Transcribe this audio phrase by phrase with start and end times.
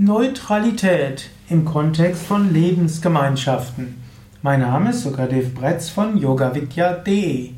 [0.00, 4.00] Neutralität im Kontext von Lebensgemeinschaften.
[4.42, 7.50] Mein Name ist Sukadev Bretz von yogavidya.de.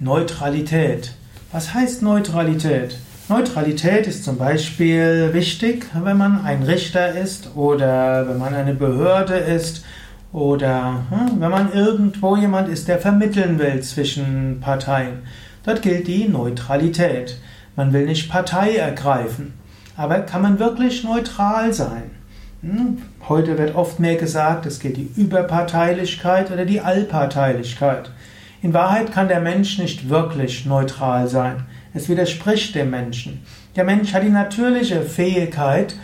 [0.00, 1.12] Neutralität.
[1.52, 2.96] Was heißt Neutralität?
[3.28, 9.34] Neutralität ist zum Beispiel wichtig, wenn man ein Richter ist oder wenn man eine Behörde
[9.34, 9.84] ist
[10.32, 15.18] oder hm, wenn man irgendwo jemand ist, der vermitteln will zwischen Parteien.
[15.66, 17.36] Dort gilt die Neutralität.
[17.76, 19.52] Man will nicht Partei ergreifen.
[19.96, 22.10] Aber kann man wirklich neutral sein?
[22.62, 22.98] Hm?
[23.28, 28.10] Heute wird oft mehr gesagt, es gilt die Überparteilichkeit oder die Allparteilichkeit.
[28.62, 31.66] In Wahrheit kann der Mensch nicht wirklich neutral sein.
[31.92, 33.42] Es widerspricht dem Menschen.
[33.76, 35.94] Der Mensch hat die natürliche Fähigkeit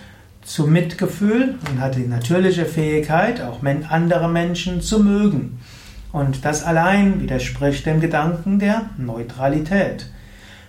[0.42, 5.58] zu Mitgefühl und hat die natürliche Fähigkeit, auch andere Menschen zu mögen.
[6.12, 10.10] Und das allein widerspricht dem Gedanken der Neutralität.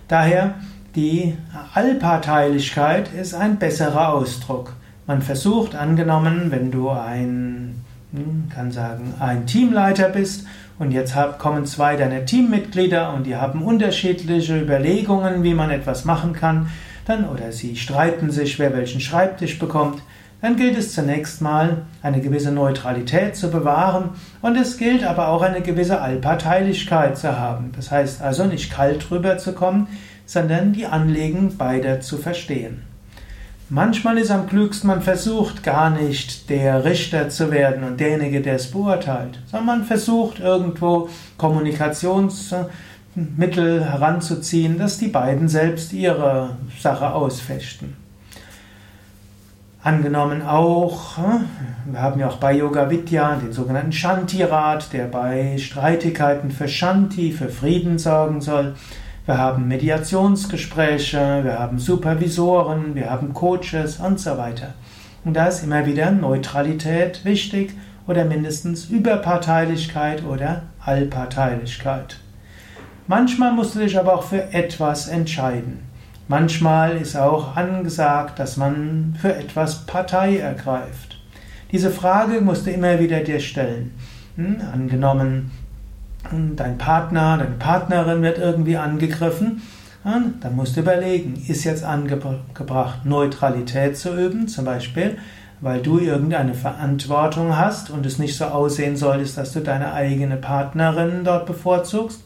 [0.08, 0.54] Daher
[0.94, 1.34] die
[1.74, 4.74] Allparteilichkeit ist ein besserer Ausdruck.
[5.06, 10.46] Man versucht, angenommen, wenn du ein, hm, kann sagen, ein Teamleiter bist
[10.78, 16.34] und jetzt kommen zwei deiner Teammitglieder und die haben unterschiedliche Überlegungen, wie man etwas machen
[16.34, 16.68] kann,
[17.06, 20.02] dann oder sie streiten sich, wer welchen Schreibtisch bekommt,
[20.40, 25.42] dann gilt es zunächst mal, eine gewisse Neutralität zu bewahren und es gilt aber auch
[25.42, 27.70] eine gewisse Allparteilichkeit zu haben.
[27.76, 29.86] Das heißt also nicht kalt rüberzukommen,
[30.26, 32.82] sondern die Anliegen beider zu verstehen.
[33.74, 38.56] Manchmal ist am klügsten, man versucht gar nicht der Richter zu werden und derjenige, der
[38.56, 47.96] es beurteilt, sondern man versucht irgendwo Kommunikationsmittel heranzuziehen, dass die beiden selbst ihre Sache ausfechten.
[49.82, 51.16] Angenommen auch,
[51.86, 57.32] wir haben ja auch bei Yoga Vidya den sogenannten Shanti-Rat, der bei Streitigkeiten für Shanti,
[57.32, 58.76] für Frieden sorgen soll.
[59.24, 64.74] Wir haben Mediationsgespräche, wir haben Supervisoren, wir haben Coaches und so weiter.
[65.24, 67.72] Und da ist immer wieder Neutralität wichtig
[68.08, 72.16] oder mindestens Überparteilichkeit oder Allparteilichkeit.
[73.06, 75.84] Manchmal musst du dich aber auch für etwas entscheiden.
[76.26, 81.20] Manchmal ist auch angesagt, dass man für etwas Partei ergreift.
[81.70, 83.94] Diese Frage musst du immer wieder dir stellen.
[84.34, 85.52] Hm, angenommen,
[86.56, 89.62] dein Partner, deine Partnerin wird irgendwie angegriffen,
[90.04, 95.18] dann musst du überlegen, ist jetzt angebracht, Neutralität zu üben, zum Beispiel,
[95.60, 100.36] weil du irgendeine Verantwortung hast und es nicht so aussehen solltest, dass du deine eigene
[100.36, 102.24] Partnerin dort bevorzugst,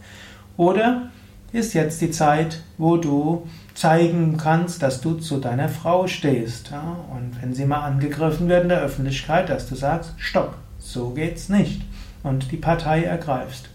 [0.57, 1.11] oder
[1.53, 6.73] ist jetzt die Zeit, wo du zeigen kannst, dass du zu deiner Frau stehst.
[7.15, 11.49] Und wenn sie mal angegriffen wird in der Öffentlichkeit, dass du sagst, stopp, so geht's
[11.49, 11.83] nicht.
[12.23, 13.69] Und die Partei ergreifst.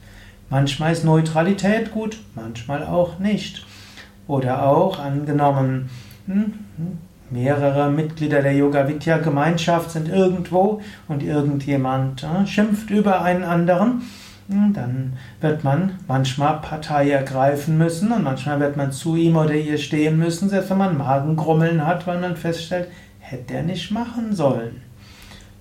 [0.51, 3.65] Manchmal ist Neutralität gut, manchmal auch nicht.
[4.27, 5.89] Oder auch angenommen,
[6.25, 6.97] hm, hm,
[7.29, 14.01] mehrere Mitglieder der Yoga Vidya Gemeinschaft sind irgendwo und irgendjemand äh, schimpft über einen anderen,
[14.49, 19.53] hm, dann wird man manchmal Partei ergreifen müssen und manchmal wird man zu ihm oder
[19.53, 22.89] ihr stehen müssen, selbst wenn man Magengrummeln hat, weil man feststellt,
[23.19, 24.81] hätte er nicht machen sollen.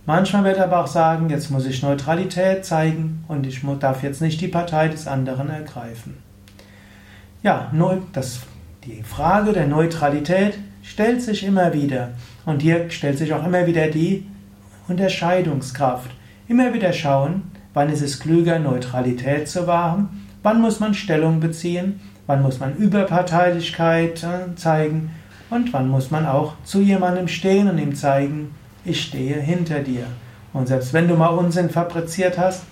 [0.07, 4.23] Manchmal wird er aber auch sagen, jetzt muss ich Neutralität zeigen und ich darf jetzt
[4.23, 6.17] nicht die Partei des anderen ergreifen.
[7.43, 7.71] Ja,
[8.13, 8.41] das,
[8.85, 12.11] die Frage der Neutralität stellt sich immer wieder
[12.47, 14.27] und hier stellt sich auch immer wieder die
[14.89, 16.11] Unterscheidungskraft.
[16.49, 17.43] Immer wieder schauen,
[17.75, 22.77] wann ist es klüger, Neutralität zu wahren, wann muss man Stellung beziehen, wann muss man
[22.77, 25.11] Überparteilichkeit äh, zeigen
[25.51, 28.55] und wann muss man auch zu jemandem stehen und ihm zeigen,
[28.85, 30.07] ich stehe hinter dir.
[30.53, 32.65] Und selbst wenn du mal Unsinn fabriziert hast,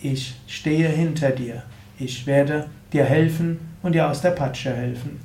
[0.00, 1.62] ich stehe hinter dir.
[1.98, 5.20] Ich werde dir helfen und dir aus der Patsche helfen.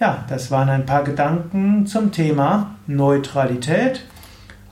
[0.00, 4.04] Ja, das waren ein paar Gedanken zum Thema Neutralität,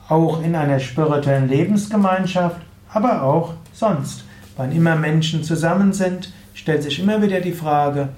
[0.09, 4.25] auch in einer spirituellen Lebensgemeinschaft, aber auch sonst.
[4.57, 8.09] Wann immer Menschen zusammen sind, stellt sich immer wieder die Frage,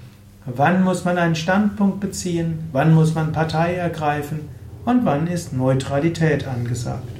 [0.45, 4.47] wann muss man einen Standpunkt beziehen, wann muss man Partei ergreifen,
[4.89, 7.18] und wann ist Neutralität angesagt.